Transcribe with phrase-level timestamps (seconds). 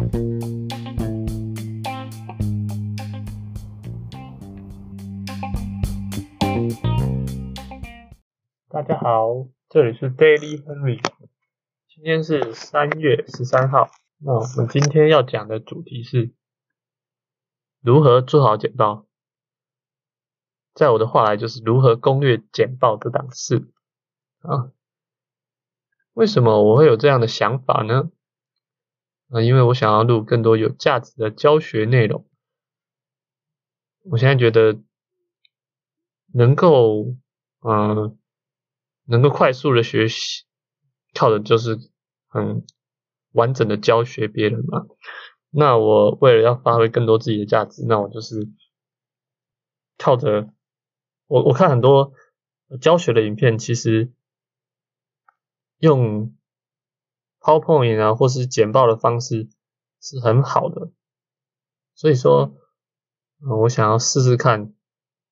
[0.00, 0.06] 大
[8.82, 11.02] 家好，这里是 Daily Henry，
[11.86, 13.90] 今天是三月十三号。
[14.16, 16.32] 那我们今天要讲的主题是
[17.82, 19.06] 如何做好简报。
[20.72, 23.70] 在我的话来就是如何攻略简报这档事
[24.38, 24.72] 啊。
[26.14, 28.10] 为什么我会有这样的想法呢？
[29.30, 32.26] 啊，因为我想要录更多有价值的教学内容。
[34.02, 34.80] 我现在觉得
[36.32, 37.14] 能够，
[37.60, 38.18] 嗯、
[39.04, 40.44] 能够快速的学习，
[41.14, 41.78] 靠的就是
[42.26, 42.66] 很
[43.30, 44.86] 完整的教学别人嘛。
[45.50, 48.48] 那我为了要发挥更多自己的价值，那我就是
[49.96, 50.52] 靠着
[51.28, 52.14] 我我看很多
[52.80, 54.12] 教学的影片，其实
[55.78, 56.34] 用。
[57.40, 59.48] PowerPoint 啊，或是简报的方式
[60.00, 60.92] 是很好的，
[61.94, 62.54] 所以说，
[63.40, 64.74] 我想要试试看，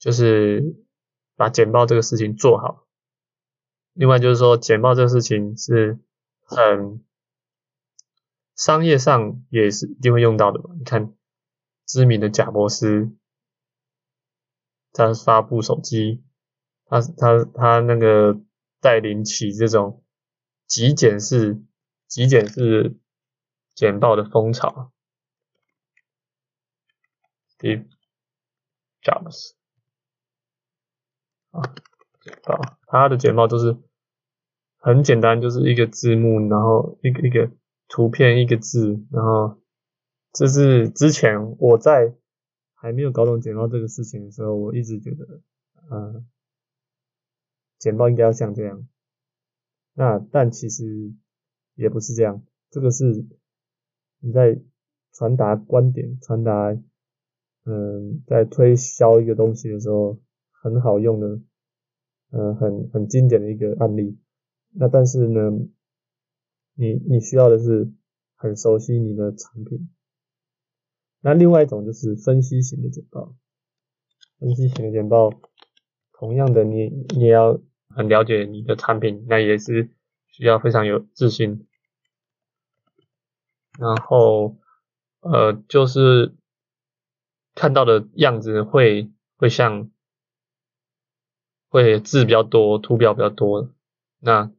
[0.00, 0.84] 就是
[1.36, 2.86] 把简报这个事情做好。
[3.92, 6.00] 另外就是说，简报这个事情是
[6.42, 7.04] 很
[8.56, 10.74] 商业上也是一定会用到的嘛。
[10.76, 11.14] 你看，
[11.86, 13.12] 知名的贾伯斯，
[14.92, 16.24] 他发布手机，
[16.86, 18.40] 他他他那个
[18.80, 20.02] 带领起这种
[20.66, 21.62] 极简式。
[22.12, 22.98] 极简是
[23.74, 24.92] 简报的风潮。
[27.56, 27.86] Steve
[29.00, 29.52] Jobs
[31.52, 31.62] 啊，
[32.20, 33.78] 简报，他的简报都是
[34.76, 37.50] 很简单，就是一个字幕，然后一个一个
[37.88, 39.58] 图片，一个字，然后
[40.34, 42.14] 这是之前我在
[42.74, 45.40] 还没有搞懂简报这个事情的时候，我一直觉得，
[45.90, 46.28] 嗯，
[47.78, 48.86] 简报应该要像这样。
[49.94, 51.14] 那但其实。
[51.74, 53.26] 也不是这样，这个是
[54.20, 54.60] 你在
[55.12, 56.76] 传达观点、传达，
[57.64, 60.20] 嗯，在推销一个东西的时候
[60.50, 61.40] 很好用的，
[62.30, 64.18] 嗯，很很经典的一个案例。
[64.74, 65.50] 那但是呢，
[66.74, 67.90] 你你需要的是
[68.36, 69.90] 很熟悉你的产品。
[71.20, 73.34] 那另外一种就是分析型的简报，
[74.38, 75.30] 分析型的简报，
[76.12, 79.90] 同样的你你也要很了解你的产品，那也是。
[80.32, 81.68] 需要非常有自信，
[83.78, 84.56] 然后
[85.20, 86.34] 呃，就是
[87.54, 89.90] 看到的样子会会像
[91.68, 93.70] 会字比较多，图表比较多，
[94.20, 94.50] 那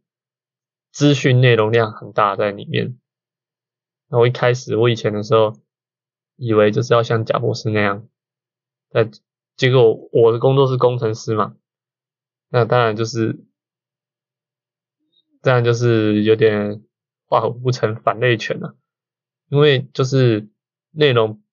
[0.91, 2.99] 资讯内容量很大在里面。
[4.09, 5.57] 那我一开始我以前的时候，
[6.35, 8.07] 以为就是要像贾博士那样，
[8.91, 9.09] 那
[9.55, 11.57] 结果我的工作是工程师嘛，
[12.49, 13.43] 那当然就是。
[15.43, 16.81] 这样就是有点
[17.27, 18.77] 画虎不成反类犬了，
[19.49, 20.47] 因为就是
[20.91, 21.43] 内容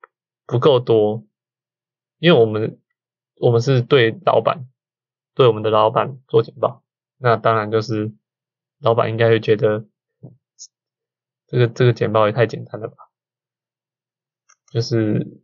[0.47, 1.27] 不够多，
[2.19, 2.81] 因为我们
[3.35, 4.69] 我们是对老板，
[5.35, 6.85] 对我们的老板做简报，
[7.19, 8.13] 那当然就是
[8.79, 9.85] 老板应该会觉得
[11.49, 12.95] 这个这个简报也太简单了吧，
[14.71, 15.43] 就是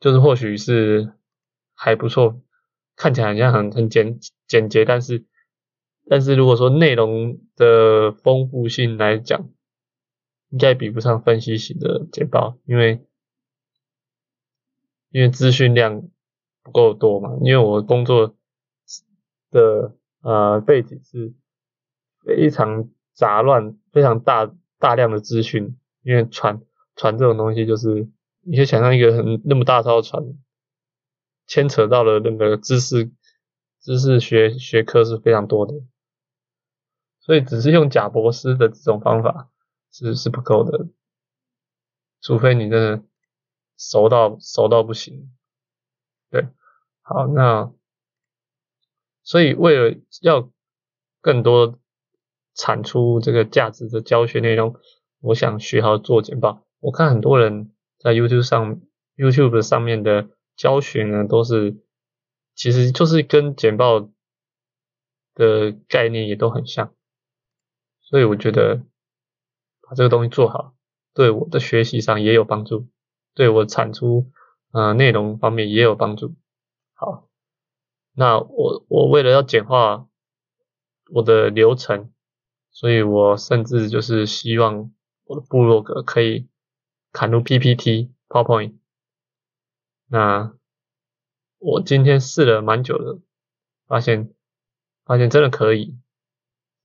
[0.00, 1.14] 就是或许是
[1.72, 2.42] 还不错，
[2.96, 4.18] 看起来好像很很简
[4.48, 5.24] 简洁，但是。
[6.10, 9.50] 但是如果说内容的丰富性来讲，
[10.48, 13.04] 应该比不上分析型的简报，因为
[15.10, 16.08] 因为资讯量
[16.62, 17.36] 不够多嘛。
[17.42, 18.34] 因为我工作
[19.50, 21.34] 的呃背景是
[22.24, 26.62] 非常杂乱、非常大大量的资讯，因为船
[26.96, 28.08] 船这种东西就是
[28.40, 30.22] 你可以想象一个很那么大艘船，
[31.46, 33.10] 牵扯到了那个知识
[33.80, 35.74] 知识学学科是非常多的。
[37.28, 39.50] 所以只是用贾博士的这种方法
[39.92, 40.88] 是是不够的，
[42.22, 43.04] 除非你真的
[43.76, 45.30] 熟到熟到不行。
[46.30, 46.48] 对，
[47.02, 47.70] 好，那
[49.22, 50.50] 所以为了要
[51.20, 51.78] 更多
[52.54, 54.76] 产出这个价值的教学内容，
[55.20, 56.64] 我想学好做简报。
[56.80, 58.80] 我看很多人在 YouTube 上
[59.16, 61.76] YouTube 上面的教学呢，都是
[62.54, 64.08] 其实就是跟简报
[65.34, 66.94] 的概念也都很像。
[68.10, 68.82] 所以我觉得
[69.82, 70.74] 把这个东西做好，
[71.12, 72.88] 对我的学习上也有帮助，
[73.34, 74.32] 对我产出
[74.72, 76.34] 呃内容方面也有帮助。
[76.94, 77.28] 好，
[78.14, 80.08] 那我我为了要简化
[81.10, 82.10] 我的流程，
[82.70, 84.90] 所以我甚至就是希望
[85.24, 86.48] 我的部落格可以
[87.12, 88.78] 砍入 PPT PowerPoint。
[90.06, 90.56] 那
[91.58, 93.20] 我今天试了蛮久的，
[93.86, 94.32] 发现
[95.04, 95.98] 发现真的可以，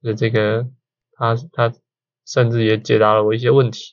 [0.02, 0.68] 是这个。
[1.16, 1.72] 他他
[2.26, 3.92] 甚至也解答了我一些问题，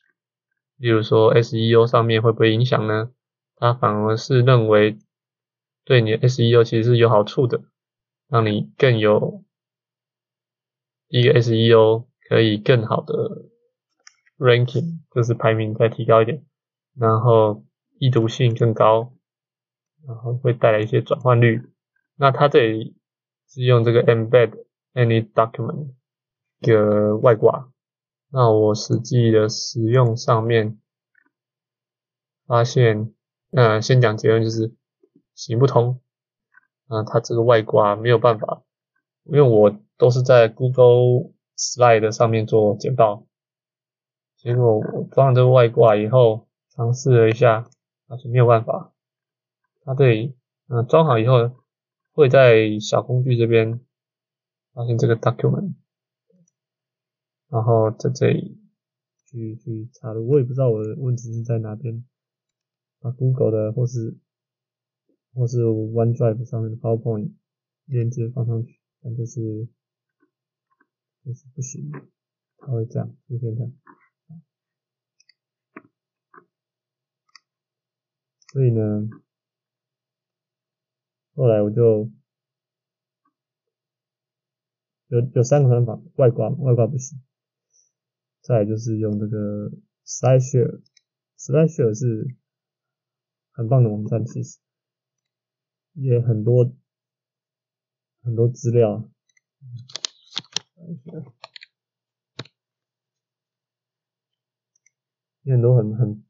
[0.78, 3.12] 例如说 SEO 上面会不会影响呢？
[3.56, 4.98] 他反而是认为
[5.84, 7.62] 对你的 SEO 其实是有好处的，
[8.28, 9.44] 让你更有
[11.08, 13.14] 一个 SEO 可以更好的
[14.38, 16.44] ranking，就是排名再提高一点，
[16.98, 17.64] 然后
[18.00, 19.14] 易读性更高，
[20.08, 21.62] 然后会带来一些转换率。
[22.16, 22.96] 那他这里
[23.48, 25.94] 是用这个 embed any document
[26.62, 27.70] 个外挂。
[28.30, 30.80] 那我实际的使用上面
[32.48, 33.14] 发现，
[33.52, 34.74] 呃，先讲结论就是
[35.36, 36.00] 行不通。
[36.88, 38.64] 啊，它这个外挂没有办法，
[39.24, 43.26] 因为我都是在 Google Slide 上面做简报，
[44.36, 47.66] 结果我装了这个外挂以后，尝试了一下，
[48.08, 48.92] 发现没有办法。
[49.86, 50.36] 它这里，
[50.68, 51.52] 嗯，装好以后
[52.12, 53.80] 会在小工具这边
[54.74, 55.76] 发现这个 document。
[57.52, 58.58] 然后在这里
[59.28, 62.04] 去去查的，我也不知道我的问题是在哪边。
[63.04, 64.16] 把 Google 的或是
[65.34, 67.32] 或是 OneDrive 上面的 PowerPoint
[67.86, 69.68] 链接放上去，但就是
[71.26, 71.92] 就是不行，
[72.58, 73.74] 它会这样出现这样。
[78.54, 79.10] 所以呢，
[81.34, 82.08] 后来我就
[85.08, 87.20] 有有三个方法，外挂外挂不行。
[88.42, 89.72] 再就是用这个
[90.04, 92.36] SlideShare，SlideShare 是
[93.52, 94.58] 很棒的网站，其实
[95.94, 96.76] 也很多
[98.24, 99.08] 很多资料，
[105.44, 106.24] 也很多很很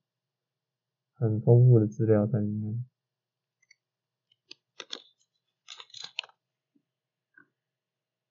[1.13, 2.85] 很丰富的资料在里面，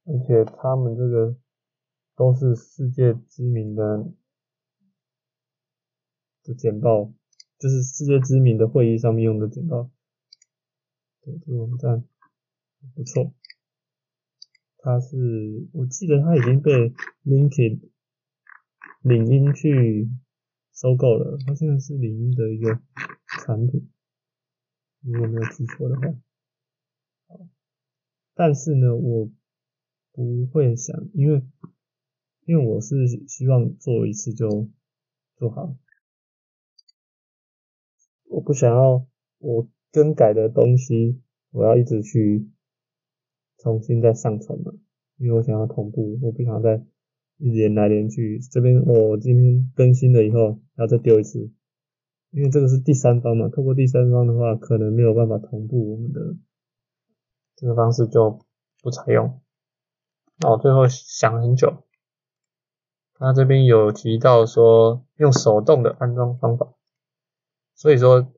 [0.04, 1.36] 而且他们这个。
[2.20, 4.12] 都是世界知名的
[6.42, 7.14] 的简报，
[7.58, 9.90] 就是世界知名的会议上面用的简报。
[11.22, 12.04] 对，这个网站
[12.94, 13.32] 不错。
[14.76, 16.92] 它是，我记得它已经被
[17.24, 17.88] LinkedIn
[19.00, 20.10] 领英去
[20.74, 22.82] 收购了，它现在是领英的一个
[23.46, 23.90] 产品，
[25.00, 27.40] 如果没有记错的话。
[28.34, 29.30] 但是呢，我
[30.12, 31.42] 不会想，因为。
[32.50, 34.68] 因为我是希望做一次就
[35.36, 35.76] 做好，
[38.24, 39.06] 我不想要
[39.38, 42.50] 我更改的东西，我要一直去
[43.56, 44.72] 重新再上传嘛，
[45.16, 46.84] 因为我想要同步，我不想再
[47.36, 48.40] 连来连去。
[48.50, 51.52] 这边我今天更新了以后，要再丢一次，
[52.32, 56.36] 因为这个是第三方嘛，透过第三方的话，可能没有办法同步我们的
[57.54, 58.44] 这个方式就
[58.82, 59.40] 不采用。
[60.38, 61.84] 那我最后想很久。
[63.20, 66.72] 他这边有提到说用手动的安装方法，
[67.74, 68.32] 所以说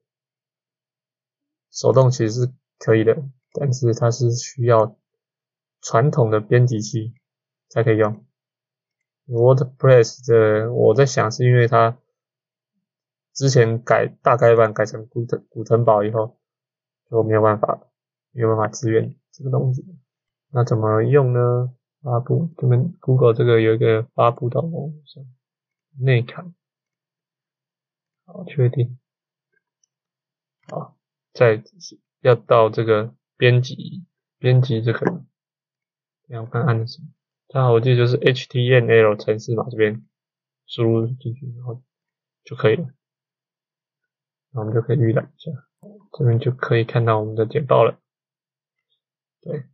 [1.71, 3.17] 手动其实是可以的，
[3.53, 4.97] 但是它是需要
[5.81, 7.15] 传统的编辑器
[7.69, 8.27] 才可以用。
[9.29, 11.97] WordPress 的我在想是因为它
[13.33, 16.37] 之前改大改版改成古腾古腾堡以后
[17.09, 17.87] 就没有办法
[18.33, 19.87] 没有办法支援这个东西，
[20.51, 21.73] 那怎么用呢？
[22.03, 25.25] 发布，这边 Google 这个有一个发布到网上
[25.99, 26.53] 内刊，
[28.25, 28.99] 好，确定，
[30.69, 30.97] 好，
[31.33, 31.63] 再
[32.21, 34.05] 要到这个编辑，
[34.39, 35.25] 编辑这个，
[36.27, 37.09] 要看按的什么？
[37.49, 40.05] 它，我记得就是 HTML 程式码这边
[40.67, 41.83] 输入进去，然后
[42.43, 42.89] 就可以了，
[44.51, 45.53] 那我们就可以预览一下，
[46.19, 48.01] 这边就可以看到我们的简报了，
[49.41, 49.67] 对。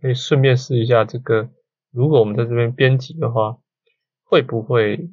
[0.00, 1.50] 可以顺便试一下这个，
[1.90, 3.58] 如果我们在这边编辑的话，
[4.24, 5.10] 会不会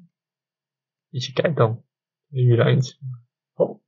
[1.12, 1.84] 一起改动？
[2.32, 2.96] 预览一次
[3.56, 3.80] 哦，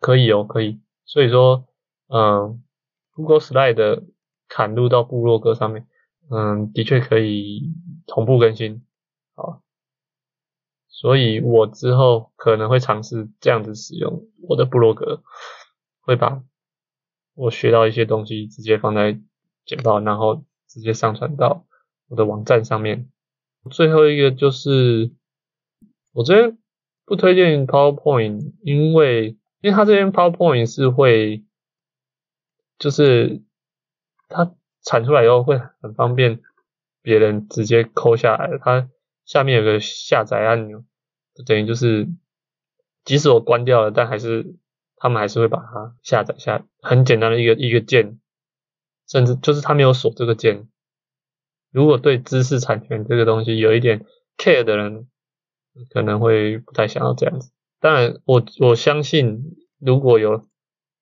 [0.00, 0.80] 可以哦，可以。
[1.04, 1.66] 所以说，
[2.08, 2.62] 嗯
[3.12, 4.04] ，Google Slide 的
[4.48, 5.86] 砍入到部落格上面，
[6.30, 7.72] 嗯，的确可以
[8.06, 8.84] 同步更新。
[9.34, 9.62] 好，
[10.88, 15.22] 所以我之后可能会尝试这样子使用我的部落格，
[16.00, 16.42] 会把
[17.34, 19.20] 我学到一些东西直接放在。
[19.68, 21.66] 简报，然后直接上传到
[22.08, 23.10] 我的网站上面。
[23.70, 25.12] 最后一个就是，
[26.12, 26.58] 我这边
[27.04, 31.44] 不推荐 PowerPoint，因为因为它这边 PowerPoint 是会，
[32.78, 33.42] 就是
[34.28, 36.40] 它产出来以后会很方便
[37.02, 38.56] 别人直接抠下来。
[38.58, 38.88] 它
[39.26, 40.82] 下面有个下载按钮，
[41.34, 42.08] 就等于就是
[43.04, 44.56] 即使我关掉了，但还是
[44.96, 46.64] 他们还是会把它下载下。
[46.80, 48.18] 很简单的一个一个键。
[49.08, 50.68] 甚至就是他没有锁这个键。
[51.70, 55.08] 如果对知识产权这个东西有一点 care 的人，
[55.90, 57.50] 可能会不太想要这样子。
[57.80, 60.46] 当然我，我相信如果有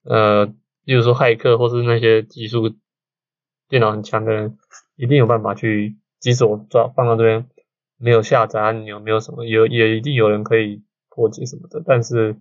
[0.05, 0.47] 呃，
[0.85, 2.75] 比如说骇客或是那些技术
[3.69, 4.59] 电脑很强的人，
[4.97, 7.49] 一定有办法去，即使我抓放到这边
[7.97, 11.83] 没有下载按钮，没有什么，有也一定有人可以破解什么的。
[11.87, 12.37] 但是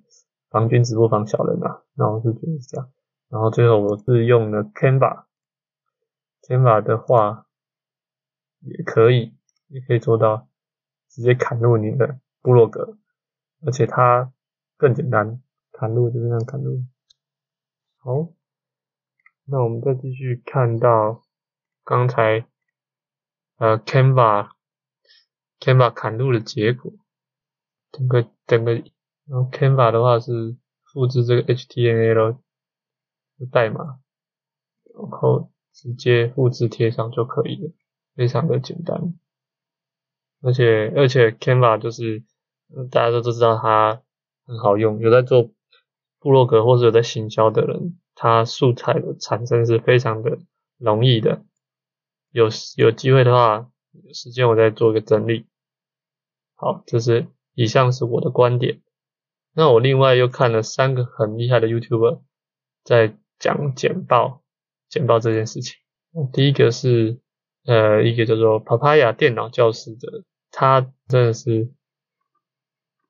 [0.49, 2.89] 防君子不防小人啊，然后是觉得是这样。
[3.29, 5.23] 然后最后我是用了 Canva
[6.47, 7.47] Canva，Canva 的话
[8.59, 9.35] 也可以，
[9.67, 10.47] 也可以做到
[11.09, 12.97] 直接砍入你的部落格，
[13.65, 14.31] 而且它
[14.77, 16.83] 更简单，砍入就是这样砍入。
[17.97, 18.33] 好，
[19.45, 21.23] 那我们再继续看到
[21.83, 22.47] 刚才
[23.57, 24.51] 呃 Canva
[25.59, 26.93] Canva 砍入的结果，
[27.91, 28.73] 整个整个，
[29.25, 32.39] 然后 Canva 的话是复制这个 HTML 的。
[33.51, 33.99] 代码，
[34.93, 37.71] 然后直接复制贴上就可以了，
[38.15, 39.13] 非常的简单。
[40.41, 42.23] 而且而且 Canva 就是
[42.89, 44.01] 大家都知道它
[44.45, 45.51] 很好用，有在做
[46.19, 50.39] 部落格或者有在行销的人，它素材的产生是非常的
[50.77, 51.43] 容易的。
[52.31, 52.45] 有
[52.77, 55.45] 有机会的话，有时间我再做一个整理。
[56.55, 58.81] 好，这是以上是我的观点。
[59.53, 62.21] 那我另外又看了三个很厉害的 YouTuber
[62.83, 63.17] 在。
[63.37, 64.44] 讲简报，
[64.95, 65.75] 简报这件事情，
[66.31, 67.19] 第一个是
[67.65, 71.69] 呃一个叫做 Papaya 电脑教室的，他真的是，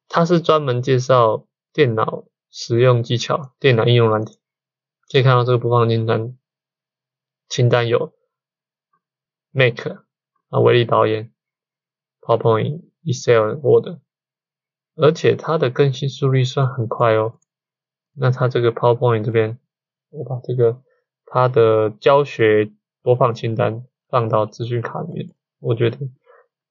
[0.08, 4.40] 他是专门介绍电脑使用技巧、电脑应用软体。
[5.12, 6.36] 可以看到这个播放清单，
[7.50, 8.16] 清单有
[9.52, 9.88] Mac
[10.50, 11.32] 啊、威力导演、
[12.22, 14.00] PowerPoint、Excel、Word，
[14.96, 17.40] 而且它的更新速率算很快哦。
[18.14, 19.60] 那它这个 PowerPoint 这边。
[20.12, 20.82] 我把这个
[21.26, 25.30] 它的教学播放清单放到资讯卡里面，
[25.60, 25.98] 我觉得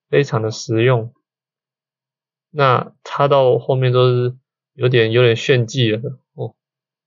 [0.08, 1.12] 非常的实用。
[2.50, 4.36] 那它到后面都是
[4.72, 6.54] 有点有点炫技了哦，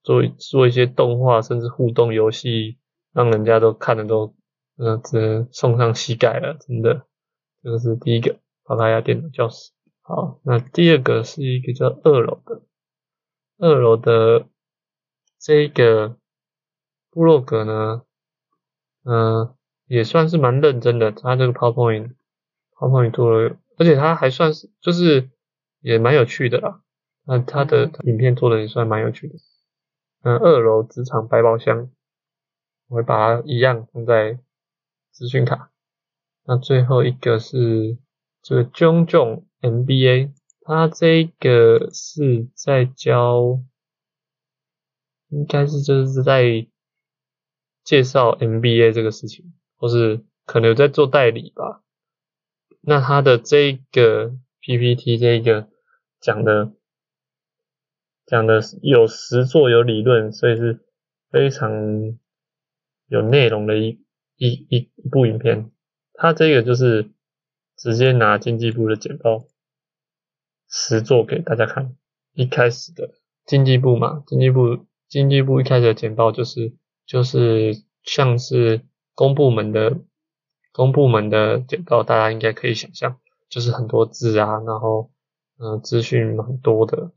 [0.03, 2.77] 做做一些动画甚至互动游戏，
[3.13, 4.35] 让人家都看的都
[4.77, 7.07] 嗯、呃、只能送上膝盖了，真的。
[7.63, 9.71] 这个是第一个，帕拉亚电脑教室。
[10.01, 12.61] 好，那第二个是一个叫二楼的，
[13.57, 14.47] 二楼的
[15.39, 16.17] 这个。
[17.17, 18.03] 部落格呢，
[19.03, 19.55] 嗯、呃，
[19.87, 21.11] 也算是蛮认真的。
[21.11, 25.31] 他这个 PowerPoint，PowerPoint 做了，而且他还算是，就是
[25.79, 26.83] 也蛮有趣的啦。
[27.25, 29.33] 那他的影片做的也算蛮有趣的。
[30.21, 31.89] 嗯，二楼职场百宝箱，
[32.87, 34.37] 我会把它一样放在
[35.11, 35.71] 资讯卡。
[36.45, 37.97] 那最后一个是
[38.43, 43.59] 这个 John John MBA，他这个是在教，
[45.29, 46.67] 应该是就是在。
[47.87, 51.81] 介绍 MBA 这个事情，或是可能有在做代理吧。
[52.81, 55.69] 那他的这个 PPT 这个
[56.19, 56.73] 讲的
[58.25, 60.85] 讲的有实作有理论，所以是
[61.31, 61.71] 非常
[63.07, 64.03] 有内容的一
[64.35, 65.71] 一一一部影片。
[66.11, 67.09] 他这个就是
[67.77, 69.47] 直接拿经济部的简报
[70.67, 71.95] 实作给大家看。
[72.33, 73.13] 一开始的
[73.45, 76.75] 经济部嘛，经济部经济部一开始的简报就是。
[77.07, 78.81] 就是像是
[79.15, 79.97] 公部门的
[80.73, 83.17] 公部门的简报，大家应该可以想象，
[83.49, 85.09] 就是很多字啊，然后
[85.57, 87.11] 呃资讯蛮多的，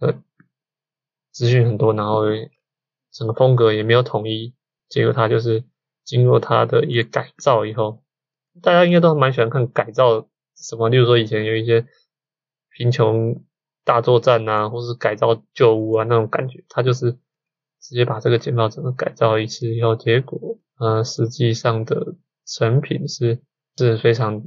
[0.00, 0.14] 呃
[1.30, 2.24] 资讯很多，然后
[3.12, 4.52] 整个风格也没有统一，
[4.88, 5.64] 结果它就是
[6.04, 8.02] 经过它的一个改造以后，
[8.60, 11.86] 大家应该都蛮喜欢看改造什么，例如说以前有一些
[12.70, 13.44] 贫穷
[13.84, 17.16] 大作战啊，或是改造旧屋啊那种感觉，它就是。
[17.86, 23.40] 直接把这个简报整个改造一次以后，结果呃，实际上的成品是
[23.76, 24.42] 是非常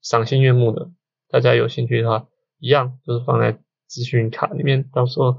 [0.00, 0.92] 赏心悦目的。
[1.28, 3.58] 大家有兴趣的话，一样就是放在
[3.88, 5.38] 资讯卡里面，到时候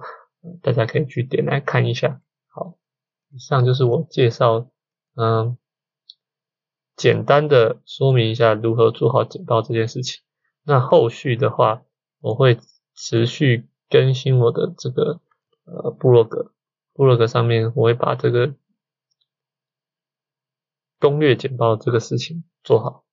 [0.62, 2.20] 大家可以去点来看一下。
[2.50, 2.78] 好，
[3.32, 4.70] 以上就是我介绍，
[5.16, 5.58] 嗯、
[6.98, 10.22] 简单的说明一下如何做好简报这件事情。
[10.66, 11.84] 那后续的话，
[12.20, 12.60] 我会
[12.96, 15.22] 持续更新我的这个
[15.64, 16.52] 呃部落格。
[17.00, 18.54] 部落格上面，我会把这个
[21.00, 23.06] 攻略简报这个事情做好。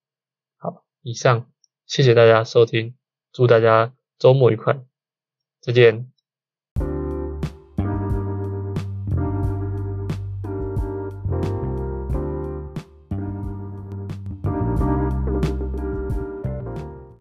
[0.57, 1.49] 好，以上，
[1.87, 2.97] 谢谢大家收听，
[3.31, 4.85] 祝大家周末愉快，
[5.61, 6.16] 再见。